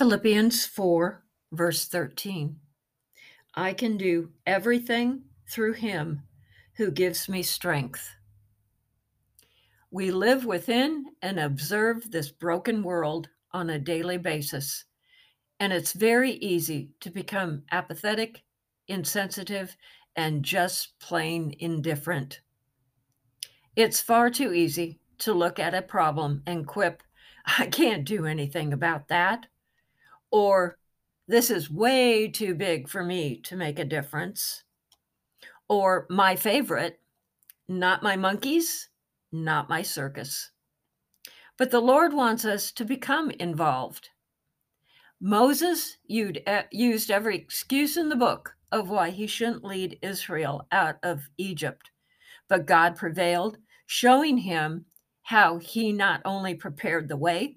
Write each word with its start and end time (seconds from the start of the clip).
Philippians 0.00 0.64
4, 0.64 1.22
verse 1.52 1.86
13. 1.86 2.56
I 3.54 3.74
can 3.74 3.98
do 3.98 4.30
everything 4.46 5.24
through 5.46 5.74
him 5.74 6.22
who 6.78 6.90
gives 6.90 7.28
me 7.28 7.42
strength. 7.42 8.08
We 9.90 10.10
live 10.10 10.46
within 10.46 11.04
and 11.20 11.38
observe 11.38 12.10
this 12.10 12.30
broken 12.30 12.82
world 12.82 13.28
on 13.52 13.68
a 13.68 13.78
daily 13.78 14.16
basis, 14.16 14.86
and 15.58 15.70
it's 15.70 15.92
very 15.92 16.32
easy 16.32 16.92
to 17.00 17.10
become 17.10 17.64
apathetic, 17.70 18.42
insensitive, 18.88 19.76
and 20.16 20.42
just 20.42 20.98
plain 20.98 21.54
indifferent. 21.58 22.40
It's 23.76 24.00
far 24.00 24.30
too 24.30 24.54
easy 24.54 24.98
to 25.18 25.34
look 25.34 25.58
at 25.58 25.74
a 25.74 25.82
problem 25.82 26.42
and 26.46 26.66
quip, 26.66 27.02
I 27.58 27.66
can't 27.66 28.06
do 28.06 28.24
anything 28.24 28.72
about 28.72 29.06
that 29.08 29.46
or 30.30 30.78
this 31.28 31.50
is 31.50 31.70
way 31.70 32.28
too 32.28 32.54
big 32.54 32.88
for 32.88 33.04
me 33.04 33.40
to 33.42 33.56
make 33.56 33.78
a 33.78 33.84
difference. 33.84 34.64
Or 35.68 36.06
my 36.10 36.34
favorite, 36.34 37.00
not 37.68 38.02
my 38.02 38.16
monkeys, 38.16 38.88
not 39.30 39.68
my 39.68 39.82
circus. 39.82 40.50
But 41.56 41.70
the 41.70 41.80
Lord 41.80 42.12
wants 42.12 42.44
us 42.44 42.72
to 42.72 42.84
become 42.84 43.30
involved. 43.30 44.08
Moses 45.20 45.98
used 46.06 47.10
every 47.10 47.36
excuse 47.36 47.96
in 47.96 48.08
the 48.08 48.16
book 48.16 48.56
of 48.72 48.88
why 48.88 49.10
he 49.10 49.26
shouldn't 49.26 49.64
lead 49.64 49.98
Israel 50.02 50.66
out 50.72 50.96
of 51.02 51.28
Egypt. 51.36 51.90
But 52.48 52.66
God 52.66 52.96
prevailed, 52.96 53.58
showing 53.86 54.38
him 54.38 54.86
how 55.22 55.58
he 55.58 55.92
not 55.92 56.22
only 56.24 56.54
prepared 56.54 57.08
the 57.08 57.16
way, 57.16 57.56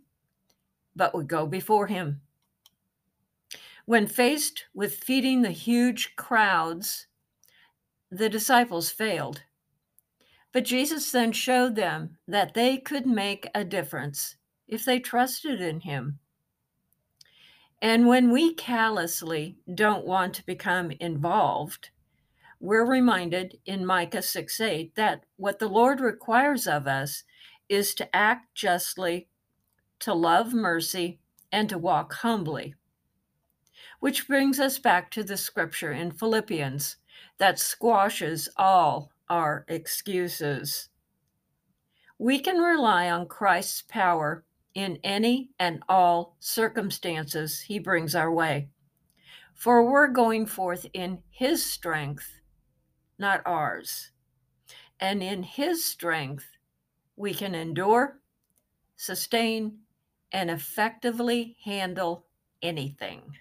but 0.95 1.15
would 1.15 1.27
go 1.27 1.47
before 1.47 1.87
him. 1.87 2.21
When 3.85 4.07
faced 4.07 4.65
with 4.73 5.03
feeding 5.03 5.41
the 5.41 5.51
huge 5.51 6.15
crowds, 6.15 7.07
the 8.09 8.29
disciples 8.29 8.89
failed. 8.89 9.43
But 10.53 10.63
Jesus 10.63 11.11
then 11.11 11.31
showed 11.33 11.75
them 11.75 12.17
that 12.27 12.53
they 12.53 12.77
could 12.77 13.05
make 13.05 13.49
a 13.53 13.65
difference 13.65 14.35
if 14.67 14.85
they 14.85 14.99
trusted 14.99 15.59
in 15.59 15.81
him. 15.81 16.19
And 17.81 18.07
when 18.07 18.31
we 18.31 18.53
callously 18.53 19.57
don't 19.73 20.05
want 20.05 20.35
to 20.35 20.45
become 20.45 20.91
involved, 20.91 21.89
we're 22.61 22.85
reminded 22.85 23.59
in 23.65 23.85
Micah 23.85 24.21
6 24.21 24.61
8 24.61 24.95
that 24.95 25.25
what 25.35 25.59
the 25.59 25.67
Lord 25.67 25.99
requires 25.99 26.65
of 26.67 26.87
us 26.87 27.25
is 27.67 27.93
to 27.95 28.15
act 28.15 28.55
justly, 28.55 29.27
to 29.99 30.13
love 30.13 30.53
mercy, 30.53 31.19
and 31.51 31.67
to 31.67 31.77
walk 31.77 32.13
humbly. 32.13 32.75
Which 34.03 34.27
brings 34.27 34.59
us 34.59 34.79
back 34.79 35.11
to 35.11 35.23
the 35.23 35.37
scripture 35.37 35.93
in 35.93 36.11
Philippians 36.11 36.97
that 37.37 37.57
squashes 37.57 38.49
all 38.57 39.13
our 39.29 39.63
excuses. 39.69 40.89
We 42.19 42.39
can 42.39 42.57
rely 42.57 43.09
on 43.09 43.29
Christ's 43.29 43.81
power 43.83 44.43
in 44.75 44.99
any 45.05 45.51
and 45.57 45.81
all 45.87 46.35
circumstances 46.41 47.61
he 47.61 47.79
brings 47.79 48.13
our 48.13 48.29
way. 48.29 48.67
For 49.53 49.89
we're 49.89 50.09
going 50.09 50.47
forth 50.47 50.85
in 50.91 51.19
his 51.29 51.65
strength, 51.65 52.29
not 53.17 53.41
ours. 53.45 54.11
And 54.99 55.23
in 55.23 55.43
his 55.43 55.85
strength, 55.85 56.57
we 57.15 57.33
can 57.33 57.55
endure, 57.55 58.19
sustain, 58.97 59.77
and 60.29 60.51
effectively 60.51 61.55
handle 61.63 62.25
anything. 62.61 63.37